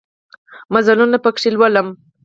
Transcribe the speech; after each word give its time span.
مزلونه 0.73 1.17
پکښې 1.23 1.49
لولم 1.53 1.87